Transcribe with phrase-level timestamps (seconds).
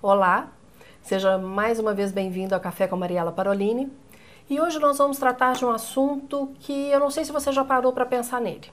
[0.00, 0.52] Olá,
[1.02, 3.90] seja mais uma vez bem-vindo ao Café com Mariela Parolini.
[4.48, 7.64] E hoje nós vamos tratar de um assunto que eu não sei se você já
[7.64, 8.70] parou para pensar nele.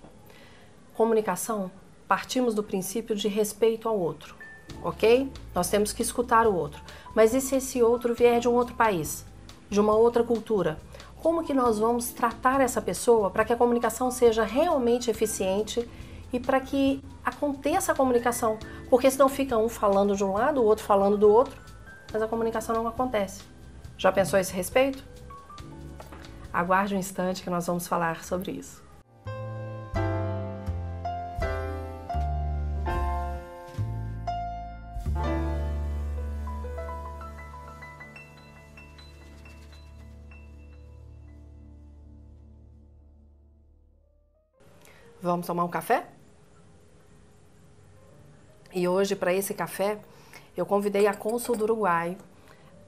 [0.93, 1.71] Comunicação,
[2.07, 4.35] partimos do princípio de respeito ao outro,
[4.83, 5.27] ok?
[5.55, 6.79] Nós temos que escutar o outro.
[7.15, 9.25] Mas e se esse outro vier de um outro país,
[9.67, 10.77] de uma outra cultura?
[11.23, 15.89] Como que nós vamos tratar essa pessoa para que a comunicação seja realmente eficiente
[16.35, 18.59] e para que aconteça a comunicação?
[18.89, 21.55] Porque senão fica um falando de um lado, o outro falando do outro,
[22.11, 23.41] mas a comunicação não acontece.
[23.97, 25.01] Já pensou a esse respeito?
[26.51, 28.83] Aguarde um instante que nós vamos falar sobre isso.
[45.21, 46.14] Vamos tomar um café?
[48.75, 49.97] E hoje, para esse café,
[50.57, 52.17] eu convidei a cônsul do Uruguai,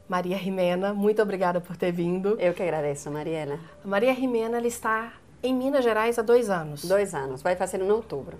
[0.09, 0.93] Maria Rimena.
[0.93, 2.37] Muito obrigada por ter vindo.
[2.41, 3.57] Eu que agradeço, Mariela.
[3.81, 6.83] A Maria Rimena ela está em Minas Gerais há dois anos.
[6.83, 8.37] Dois anos, vai fazer em outubro.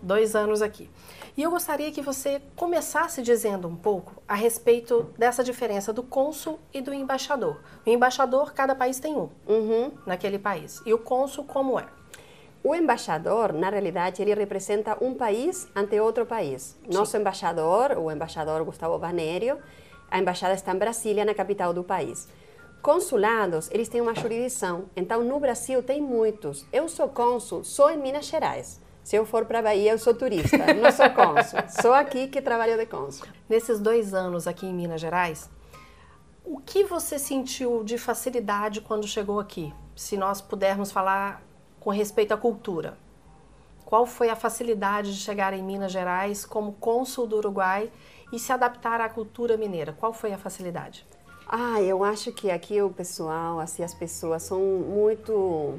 [0.00, 0.88] Dois anos aqui.
[1.36, 6.60] E eu gostaria que você começasse dizendo um pouco a respeito dessa diferença do cônsul
[6.72, 7.60] e do embaixador.
[7.84, 9.90] O embaixador, cada país tem um uhum.
[10.06, 10.80] naquele país.
[10.86, 11.86] E o cônsul, como é?
[12.66, 16.78] O embaixador, na realidade, ele representa um país ante outro país.
[16.82, 16.94] Sim.
[16.94, 19.58] Nosso embaixador, o embaixador Gustavo Vanério,
[20.10, 22.26] a embaixada está em Brasília, na capital do país.
[22.80, 24.86] Consulados, eles têm uma jurisdição.
[24.96, 26.64] Então, no Brasil tem muitos.
[26.72, 28.80] Eu sou cônsul só em Minas Gerais.
[29.02, 31.58] Se eu for para a Bahia, eu sou turista, não sou cônsul.
[31.82, 33.26] sou aqui que trabalho de cônsul.
[33.46, 35.50] Nesses dois anos aqui em Minas Gerais,
[36.42, 39.70] o que você sentiu de facilidade quando chegou aqui?
[39.94, 41.42] Se nós pudermos falar
[41.84, 42.96] com respeito à cultura?
[43.84, 47.92] Qual foi a facilidade de chegar em Minas Gerais como cônsul do Uruguai
[48.32, 49.92] e se adaptar à cultura mineira?
[49.92, 51.06] Qual foi a facilidade?
[51.46, 55.78] Ah, eu acho que aqui o pessoal, assim, as pessoas são muito,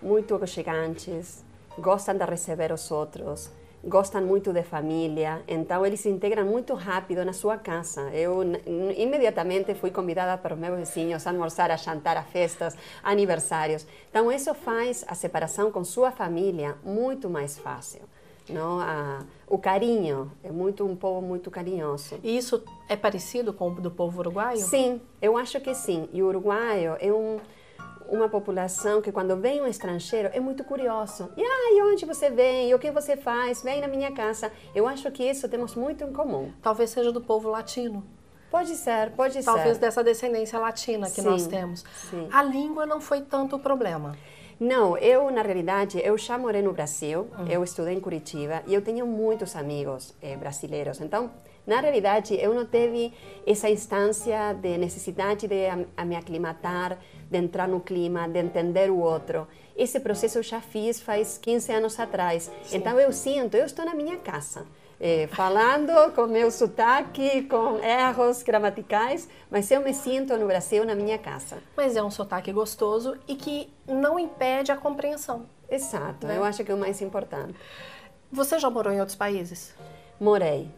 [0.00, 1.44] muito aconchegantes,
[1.76, 3.50] gostam de receber os outros
[3.86, 8.10] gostam muito de família, então eles se integram muito rápido na sua casa.
[8.12, 8.42] Eu
[8.96, 13.86] imediatamente fui convidada para os meus vizinhos a almoçar, a jantar, a festas, aniversários.
[14.10, 18.00] Então isso faz a separação com sua família muito mais fácil.
[18.48, 22.18] Não, a, o carinho é muito um povo muito carinhoso.
[22.22, 24.58] E isso é parecido com o do povo uruguaio?
[24.58, 26.08] Sim, eu acho que sim.
[26.12, 27.38] E o uruguaio é um
[28.08, 31.30] uma população que quando vem um estrangeiro é muito curioso.
[31.36, 32.70] E ah, e onde você vem?
[32.70, 33.62] E o que você faz?
[33.62, 34.52] Vem na minha casa.
[34.74, 36.52] Eu acho que isso temos muito em comum.
[36.62, 38.04] Talvez seja do povo latino.
[38.50, 39.44] Pode ser, pode Talvez ser.
[39.44, 41.84] Talvez dessa descendência latina que sim, nós temos.
[42.10, 42.28] Sim.
[42.32, 44.16] A língua não foi tanto o problema.
[44.60, 47.48] Não, eu na realidade eu já morei no Brasil, uhum.
[47.48, 51.00] eu estudei em Curitiba e eu tenho muitos amigos eh, brasileiros.
[51.00, 51.32] Então,
[51.66, 53.12] na realidade, eu não teve
[53.46, 55.68] essa instância de necessidade de
[56.04, 56.98] me aclimatar,
[57.34, 59.48] de entrar no clima, de entender o outro.
[59.76, 62.50] Esse processo eu já fiz faz 15 anos atrás.
[62.62, 62.76] Sim.
[62.76, 64.64] Então eu sinto, eu estou na minha casa.
[65.00, 70.94] Eh, falando com meu sotaque, com erros gramaticais, mas eu me sinto no Brasil na
[70.94, 71.58] minha casa.
[71.76, 75.46] Mas é um sotaque gostoso e que não impede a compreensão.
[75.68, 76.36] Exato, né?
[76.36, 77.54] eu acho que é o mais importante.
[78.30, 79.74] Você já morou em outros países?
[80.20, 80.70] Morei.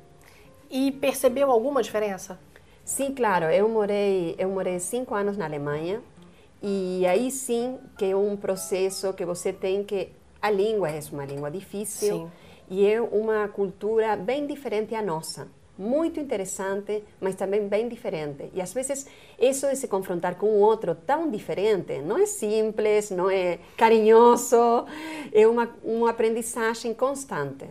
[0.70, 2.38] E percebeu alguma diferença?
[2.82, 3.46] Sim, claro.
[3.46, 6.00] Eu morei, eu morei cinco anos na Alemanha
[6.62, 10.08] e aí sim que é um processo que você tem que
[10.40, 12.30] a língua é uma língua difícil sim.
[12.70, 18.50] e é uma cultura bem diferente à nossa muito interessante, mas também bem diferente.
[18.54, 19.06] E às vezes
[19.38, 24.56] isso de se confrontar com um outro tão diferente não é simples, não é carinhoso,
[25.32, 27.66] é uma, uma aprendizagem constante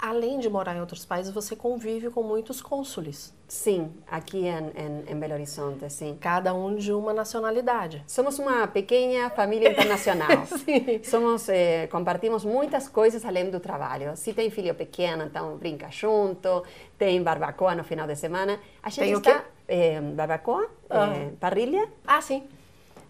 [0.00, 3.34] além de morar em outros países, você convive com muitos cônsules.
[3.50, 6.16] Sim, aqui em, em, em, Belo Horizonte, sim.
[6.20, 8.00] Cada um de uma nacionalidade.
[8.06, 10.46] Somos uma pequena família internacional.
[10.64, 11.02] sim.
[11.02, 14.16] Somos, eh, compartimos muitas coisas além do trabalho.
[14.16, 16.62] Se tem filho pequeno, então brinca junto.
[16.96, 18.60] Tem barbacoa no final de semana.
[18.80, 19.44] A gente tem está?
[19.66, 21.12] Eh, barbacoa, ah.
[21.16, 21.88] eh, parrilha.
[22.06, 22.44] Ah, sim.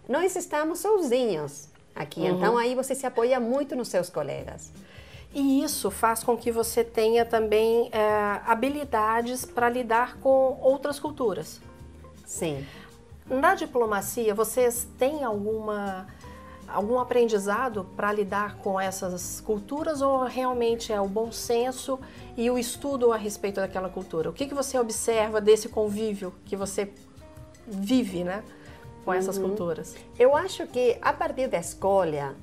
[0.08, 2.38] Nós estamos sozinhos aqui, uhum.
[2.38, 4.72] então aí você se apoia muito nos seus colegas.
[5.32, 11.60] E isso faz com que você tenha também é, habilidades para lidar com outras culturas.
[12.26, 12.66] Sim.
[13.28, 16.06] Na diplomacia, vocês têm alguma
[16.72, 21.98] algum aprendizado para lidar com essas culturas ou realmente é o bom senso
[22.36, 24.30] e o estudo a respeito daquela cultura?
[24.30, 26.92] O que, que você observa desse convívio que você
[27.66, 28.44] vive, né,
[29.04, 29.48] com essas uhum.
[29.48, 29.96] culturas?
[30.18, 32.36] Eu acho que a partir da escolha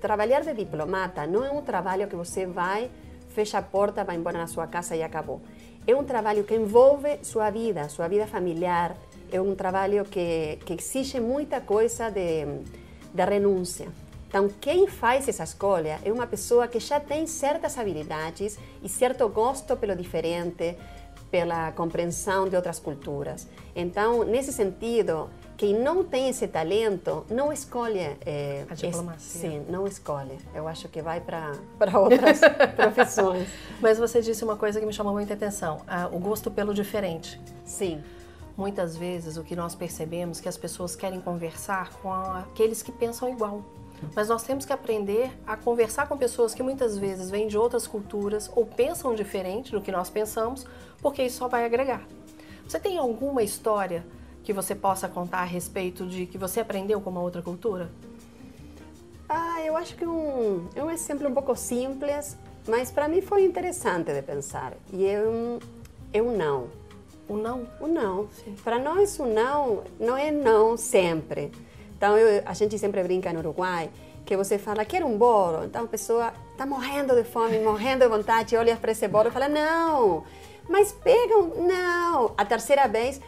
[0.00, 2.90] trabalhar de diplomata não é um trabalho que você vai,
[3.28, 5.40] fecha a porta, vai embora na sua casa e acabou.
[5.86, 8.94] é um trabalho que envolve sua vida, sua vida familiar,
[9.32, 12.44] é um trabalho que, que exige muita coisa de,
[13.14, 13.88] de renúncia.
[14.28, 19.26] Então, quem faz essa escolha é uma pessoa que já tem certas habilidades e certo
[19.28, 20.76] gosto pelo diferente,
[21.30, 23.48] pela compreensão de outras culturas.
[23.74, 28.16] Então, nesse sentido, quem não tem esse talento não escolhe.
[28.24, 29.50] É, a diplomacia.
[29.50, 30.38] sim, não escolhe.
[30.54, 32.40] Eu acho que vai para outras
[32.76, 33.48] profissões.
[33.80, 37.40] Mas você disse uma coisa que me chamou muita atenção: ah, o gosto pelo diferente.
[37.64, 38.00] Sim.
[38.56, 42.92] Muitas vezes o que nós percebemos é que as pessoas querem conversar com aqueles que
[42.92, 43.64] pensam igual.
[44.14, 47.84] Mas nós temos que aprender a conversar com pessoas que muitas vezes vêm de outras
[47.84, 50.64] culturas ou pensam diferente do que nós pensamos,
[51.02, 52.06] porque isso só vai agregar.
[52.66, 54.04] Você tem alguma história
[54.48, 57.90] que você possa contar a respeito de que você aprendeu com uma outra cultura?
[59.28, 62.34] Ah, eu acho que um, é um exemplo um pouco simples,
[62.66, 64.72] mas para mim foi interessante de pensar.
[64.90, 65.58] E é um,
[66.14, 66.68] é um não.
[67.28, 67.68] O não?
[67.78, 68.26] O não.
[68.64, 71.52] Para nós, o não não é não sempre.
[71.94, 73.90] Então, eu, a gente sempre brinca no Uruguai
[74.24, 75.64] que você fala, quer um bolo?
[75.64, 79.30] Então, a pessoa está morrendo de fome, morrendo de vontade, olha para esse bolo e
[79.30, 80.24] fala, não.
[80.66, 81.66] Mas pega um...
[81.66, 82.32] Não.
[82.34, 83.20] A terceira vez,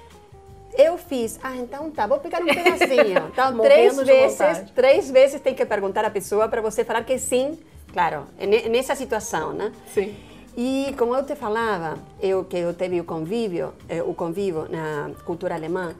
[0.77, 1.39] eu fiz.
[1.43, 3.29] Ah, então tá, vou pegar um pedacinho.
[3.33, 7.59] Então, três vezes, três vezes tem que perguntar à pessoa para você falar que sim.
[7.93, 8.27] Claro,
[8.71, 9.73] nessa situação, né?
[9.93, 10.15] Sim.
[10.57, 15.11] E como eu te falava, eu que eu tive o convívio, eh, o convívio na
[15.25, 15.95] cultura alemã,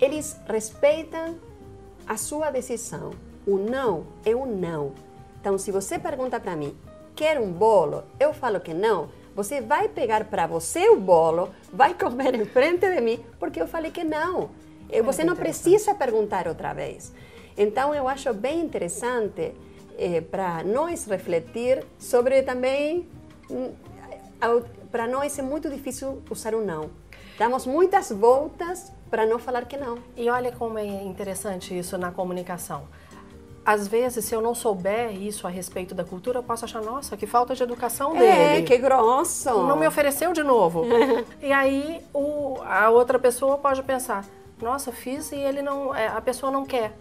[0.00, 1.36] eles respeitam
[2.06, 3.10] a sua decisão.
[3.46, 4.92] O não é um não.
[5.40, 6.76] Então, se você pergunta para mim,
[7.14, 8.04] quer um bolo?
[8.20, 9.08] Eu falo que não.
[9.38, 13.68] Você vai pegar para você o bolo, vai comer em frente de mim, porque eu
[13.68, 14.50] falei que não.
[15.04, 17.12] Você não precisa perguntar outra vez.
[17.56, 19.54] Então, eu acho bem interessante
[19.96, 23.06] eh, para nós refletir sobre também.
[23.48, 23.70] Hum,
[24.90, 26.90] para nós é muito difícil usar o não.
[27.38, 29.98] Damos muitas voltas para não falar que não.
[30.16, 32.88] E olha como é interessante isso na comunicação
[33.68, 37.18] às vezes, se eu não souber isso a respeito da cultura, eu posso achar, nossa,
[37.18, 38.60] que falta de educação é, dele.
[38.60, 39.50] É, que grosso.
[39.50, 40.86] Não me ofereceu de novo.
[41.38, 44.24] e aí o, a outra pessoa pode pensar,
[44.58, 46.96] nossa, fiz e ele não, é, a pessoa não quer.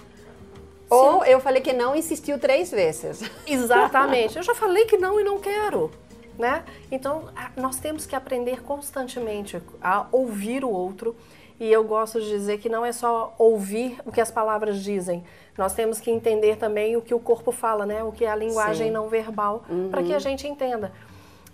[0.90, 3.22] Ou eu falei que não, insistiu três vezes.
[3.48, 4.36] Exatamente.
[4.36, 5.90] Eu já falei que não e não quero.
[6.38, 6.66] Né?
[6.92, 11.16] Então, nós temos que aprender constantemente a ouvir o outro.
[11.60, 15.24] E eu gosto de dizer que não é só ouvir o que as palavras dizem,
[15.58, 18.04] nós temos que entender também o que o corpo fala, né?
[18.04, 18.94] O que é a linguagem Sim.
[18.94, 19.90] não verbal, uhum.
[19.90, 20.92] para que a gente entenda.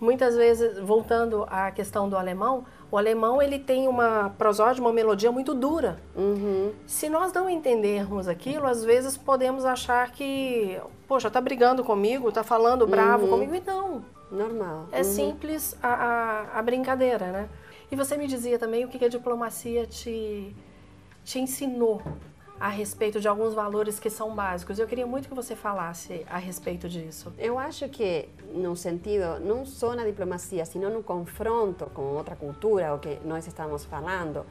[0.00, 5.32] Muitas vezes, voltando à questão do alemão, o alemão ele tem uma prosódia, uma melodia
[5.32, 5.98] muito dura.
[6.14, 6.72] Uhum.
[6.86, 10.78] Se nós não entendermos aquilo, às vezes podemos achar que,
[11.08, 13.30] poxa, tá brigando comigo, tá falando bravo uhum.
[13.30, 13.54] comigo.
[13.54, 14.04] E não.
[14.30, 14.86] Normal.
[14.92, 15.04] É uhum.
[15.04, 17.48] simples a, a, a, brincadeira, né?
[17.94, 20.52] E você me dizia também o que a diplomacia te,
[21.24, 22.02] te ensinou
[22.58, 24.80] a respeito de alguns valores que são básicos.
[24.80, 27.32] Eu queria muito que você falasse a respeito disso.
[27.38, 32.92] Eu acho que, no sentido, não só na diplomacia, sino no confronto com outra cultura,
[32.92, 34.44] o que nós estamos falando,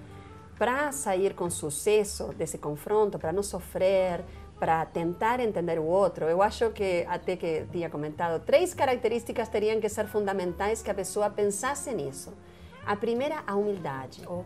[0.57, 4.23] para sair com sucesso desse confronto, para não sofrer,
[4.57, 9.81] para tentar entender o outro, eu acho que, até que tinha comentado, três características teriam
[9.81, 12.31] que ser fundamentais que a pessoa pensasse nisso.
[12.85, 14.21] A primeira, a humildade.
[14.27, 14.43] Oh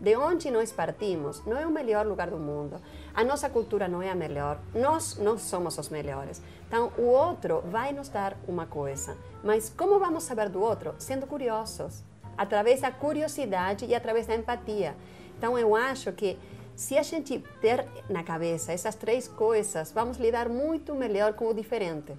[0.00, 2.80] de onde nós partimos não é o melhor lugar do mundo.
[3.12, 4.60] A nossa cultura não é a melhor.
[4.74, 6.40] Nós não somos os melhores.
[6.66, 9.16] Então, o outro vai nos dar uma coisa.
[9.42, 10.94] Mas como vamos saber do outro?
[10.98, 12.04] Sendo curiosos.
[12.36, 14.94] Através da curiosidade e através da empatia.
[15.36, 16.38] Então, eu acho que
[16.76, 21.54] se a gente ter na cabeça essas três coisas, vamos lidar muito melhor com o
[21.54, 22.16] diferente.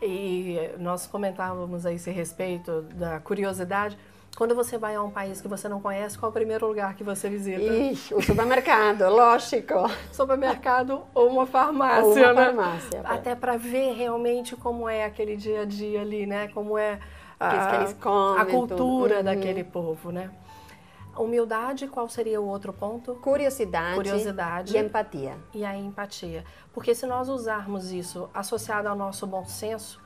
[0.00, 3.98] E nós comentávamos a esse respeito da curiosidade.
[4.38, 6.94] Quando você vai a um país que você não conhece, qual é o primeiro lugar
[6.94, 7.60] que você visita?
[7.60, 9.74] Ixi, o supermercado, lógico.
[10.12, 12.44] Supermercado ou uma farmácia, ou uma né?
[12.44, 13.00] farmácia.
[13.04, 16.46] Até para ver realmente como é aquele dia a dia ali, né?
[16.54, 17.00] Como é
[17.40, 19.24] a, comem, a cultura uhum.
[19.24, 20.30] daquele povo, né?
[21.16, 23.16] Humildade, qual seria o outro ponto?
[23.16, 25.36] Curiosidade, Curiosidade e empatia.
[25.52, 26.44] E a empatia.
[26.72, 30.00] Porque se nós usarmos isso associado ao nosso bom senso,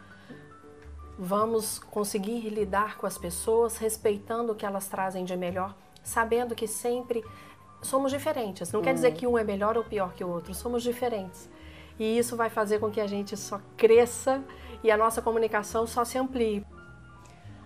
[1.18, 6.66] vamos conseguir lidar com as pessoas respeitando o que elas trazem de melhor, sabendo que
[6.66, 7.24] sempre
[7.82, 8.72] somos diferentes.
[8.72, 9.14] Não quer dizer uhum.
[9.14, 11.48] que um é melhor ou pior que o outro, somos diferentes.
[11.98, 14.42] E isso vai fazer com que a gente só cresça
[14.82, 16.64] e a nossa comunicação só se amplie.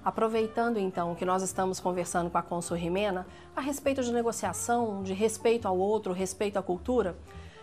[0.04, 5.12] Aproveitando então que nós estamos conversando com a Consul Rimena a respeito de negociação, de
[5.12, 7.16] respeito ao outro, respeito à cultura,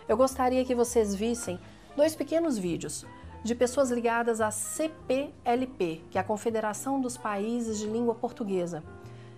[0.06, 1.58] eu gostaria que vocês vissem
[1.96, 3.06] dois pequenos vídeos
[3.44, 8.82] de pessoas ligadas à CPLP, que é a Confederação dos Países de Língua Portuguesa.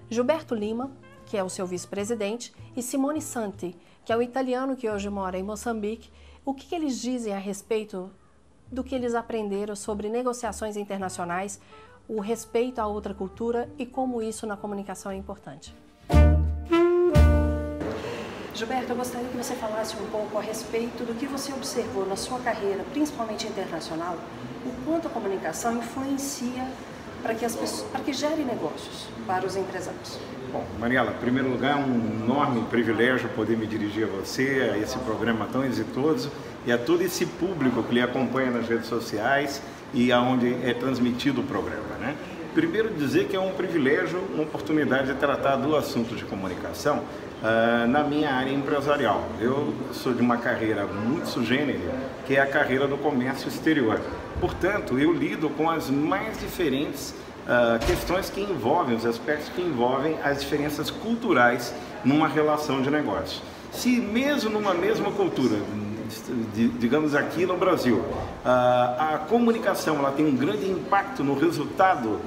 [0.08, 0.92] Gilberto Lima,
[1.26, 5.36] que é o seu vice-presidente, e Simone Santi, que é o italiano que hoje mora
[5.36, 6.12] em Moçambique.
[6.44, 8.08] O que, que eles dizem a respeito
[8.70, 11.60] do que eles aprenderam sobre negociações internacionais,
[12.08, 15.74] o respeito à outra cultura e como isso na comunicação é importante.
[18.56, 22.16] Gilberto, eu gostaria que você falasse um pouco a respeito do que você observou na
[22.16, 24.16] sua carreira, principalmente internacional,
[24.64, 26.66] o quanto a comunicação influencia
[27.22, 30.18] para que, as pessoas, para que gere negócios para os empresários.
[30.50, 34.78] Bom, Mariela, em primeiro lugar, é um enorme privilégio poder me dirigir a você, a
[34.78, 36.32] esse programa tão exitoso
[36.64, 39.60] e a todo esse público que lhe acompanha nas redes sociais
[39.92, 42.16] e aonde é transmitido o programa, né?
[42.56, 47.00] Primeiro dizer que é um privilégio, uma oportunidade de tratar do assunto de comunicação
[47.42, 49.28] uh, na minha área empresarial.
[49.38, 51.82] Eu sou de uma carreira muito sugênere,
[52.26, 54.00] que é a carreira do comércio exterior.
[54.40, 60.16] Portanto, eu lido com as mais diferentes uh, questões que envolvem, os aspectos que envolvem
[60.24, 63.42] as diferenças culturais numa relação de negócio.
[63.70, 65.56] Se mesmo numa mesma cultura,
[66.78, 68.04] digamos aqui no Brasil,
[68.44, 72.20] a comunicação ela tem um grande impacto no resultado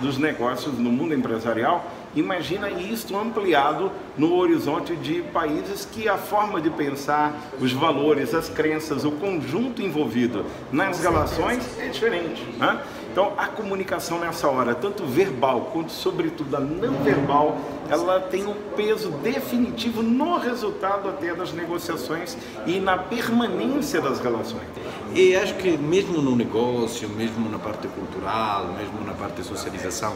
[0.00, 1.84] dos negócios no mundo empresarial,
[2.16, 8.48] imagina isto ampliado no horizonte de países que a forma de pensar, os valores, as
[8.48, 12.42] crenças, o conjunto envolvido nas relações é diferente.
[12.58, 12.80] Né?
[13.14, 17.56] Então, a comunicação nessa hora, tanto verbal quanto, sobretudo, a não verbal,
[17.88, 24.66] ela tem um peso definitivo no resultado até das negociações e na permanência das relações.
[25.14, 30.14] E acho que mesmo no negócio, mesmo na parte cultural, mesmo na parte de socialização,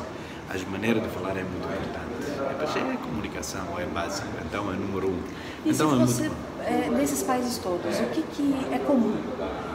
[0.50, 2.78] as maneiras de falar é muito importante.
[2.78, 5.22] É, é comunicação, é básico, então é número um.
[5.64, 6.36] E então, se você, é muito...
[6.68, 9.16] é, nesses países todos, o que, que é comum?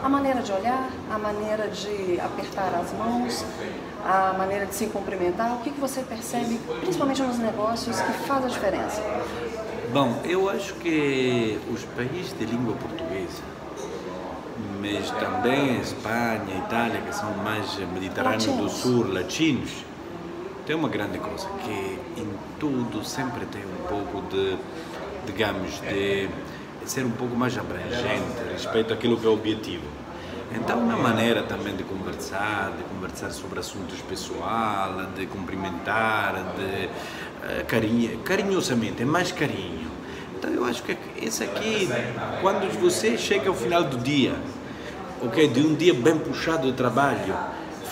[0.02, 3.44] A maneira de olhar, a maneira de apertar as mãos,
[4.04, 8.44] a maneira de se cumprimentar, o que, que você percebe, principalmente nos negócios, que faz
[8.44, 9.02] a diferença?
[9.92, 13.42] Bom, eu acho que os países de língua portuguesa,
[14.80, 19.84] mas também Espanha, Itália, que são mais mediterrâneos do sul, latinos,
[20.66, 24.56] tem uma grande coisa, que em tudo sempre tem um pouco de,
[25.26, 26.28] digamos, de
[26.86, 29.84] ser um pouco mais abrangente respeito àquilo que é o objetivo.
[30.54, 37.64] Então, na maneira também de conversar, de conversar sobre assuntos pessoal, de cumprimentar, de uh,
[37.66, 39.90] carinho, carinhosamente, é mais carinho.
[40.38, 41.88] Então, eu acho que esse aqui,
[42.40, 44.34] quando você chega ao final do dia,
[45.22, 47.34] ok, de um dia bem puxado de trabalho,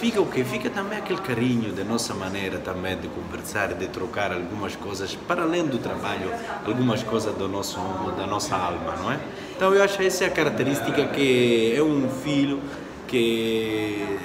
[0.03, 0.43] fica o quê?
[0.43, 5.43] Fica também aquele carinho da nossa maneira também de conversar, de trocar algumas coisas, para
[5.43, 6.29] além do trabalho,
[6.67, 7.79] algumas coisas do nosso,
[8.17, 9.21] da nossa alma, não é?
[9.55, 12.61] Então eu acho que essa é a característica que é um filho
[13.07, 14.19] que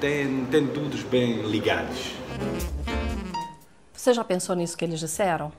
[0.00, 2.14] tem, tem todos bem ligados.
[3.92, 5.52] Você já pensou nisso que eles disseram?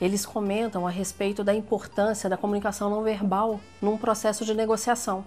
[0.00, 5.24] Eles comentam a respeito da importância da comunicação não verbal num processo de negociação.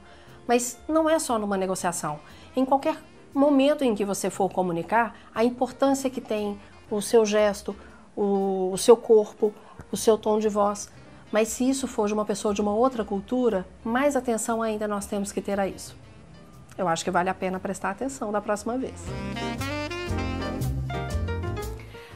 [0.48, 2.22] Mas não é só numa negociação.
[2.56, 2.96] Em qualquer
[3.36, 6.58] momento em que você for comunicar, a importância que tem
[6.90, 7.76] o seu gesto,
[8.16, 9.54] o, o seu corpo,
[9.92, 10.90] o seu tom de voz.
[11.32, 15.06] Mas se isso for de uma pessoa de uma outra cultura, mais atenção ainda nós
[15.06, 15.98] temos que ter a isso.
[16.78, 19.04] Eu acho que vale a pena prestar atenção da próxima vez.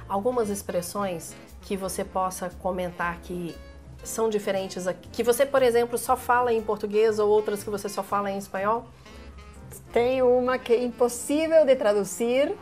[0.07, 3.55] Algumas expressões que você possa comentar que
[4.03, 7.89] são diferentes aqui, que você, por exemplo, só fala em português ou outras que você
[7.89, 8.87] só fala em espanhol?
[9.91, 12.55] Tem uma que é impossível de traduzir.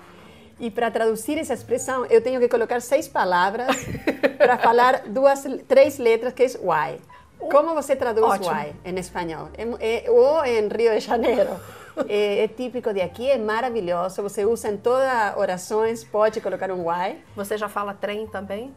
[0.59, 3.67] E para traduzir essa expressão, eu tenho que colocar seis palavras
[4.39, 6.99] para falar duas, três letras, que é why.
[7.37, 8.55] Como você traduz Ótimo.
[8.55, 9.49] why em espanhol?
[9.55, 11.49] É, é, ou em Rio de Janeiro.
[12.07, 14.21] É, é, típico de aqui, é maravilhoso.
[14.21, 17.17] Você usa em todas as orações, pode colocar um why.
[17.35, 18.71] Você já fala trem também?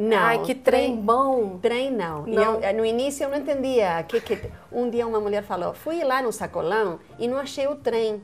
[0.00, 0.16] Não.
[0.16, 1.58] Ai, que trem, trem bom.
[1.58, 2.24] Trem não.
[2.26, 2.58] não.
[2.60, 4.02] Eu, no início eu não entendia.
[4.04, 7.76] Que, que, um dia uma mulher falou, fui lá no sacolão e não achei o
[7.76, 8.22] trem.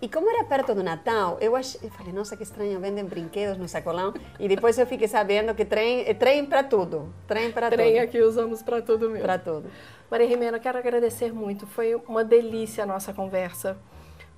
[0.00, 3.58] E como era perto do Natal, eu, achei, eu falei, nossa, que estranho, vendem brinquedos
[3.58, 4.14] no sacolão.
[4.40, 7.12] E depois eu fiquei sabendo que trem é trem para tudo.
[7.28, 7.76] Trem para tudo.
[7.78, 9.22] Trem aqui usamos para tudo mesmo.
[9.22, 9.70] Para tudo.
[10.10, 11.66] Maria Rimena, quero agradecer muito.
[11.66, 13.76] Foi uma delícia a nossa conversa.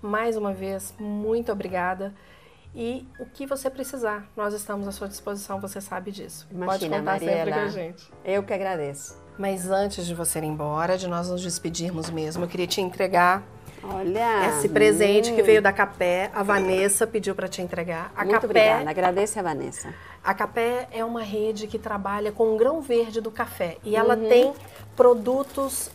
[0.02, 2.12] Mais uma vez, muito obrigada.
[2.75, 6.47] E o que você precisar, nós estamos à sua disposição, você sabe disso.
[6.50, 8.12] Imagina, Pode contar Mariela, sempre com a gente.
[8.25, 9.23] Eu que agradeço.
[9.38, 13.45] Mas antes de você ir embora, de nós nos despedirmos mesmo, eu queria te entregar
[13.83, 15.37] Olha, esse presente hum.
[15.37, 16.31] que veio da Capé.
[16.35, 18.12] A Vanessa pediu para te entregar.
[18.16, 19.95] A Muito Capé, obrigada, agradeço a Vanessa.
[20.23, 24.16] A Capé é uma rede que trabalha com o grão verde do café e ela
[24.16, 24.28] uhum.
[24.28, 24.52] tem
[24.97, 25.90] produtos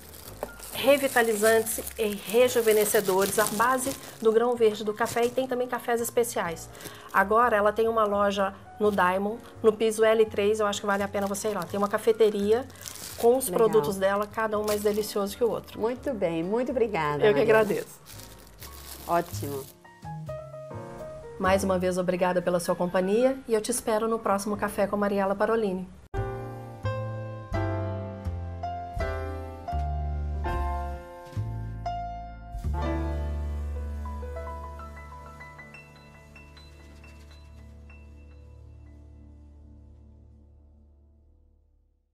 [0.80, 6.70] revitalizantes e rejuvenescedores à base do grão verde do café e tem também cafés especiais.
[7.12, 11.08] Agora ela tem uma loja no Diamond, no piso L3, eu acho que vale a
[11.08, 11.64] pena você ir lá.
[11.64, 12.66] Tem uma cafeteria
[13.18, 13.70] com os Legal.
[13.70, 15.80] produtos dela, cada um mais delicioso que o outro.
[15.80, 17.26] Muito bem, muito obrigada.
[17.26, 18.00] Eu que agradeço.
[19.06, 19.64] Ótimo.
[21.38, 24.96] Mais uma vez, obrigada pela sua companhia e eu te espero no próximo Café com
[24.96, 25.88] Mariela Parolini.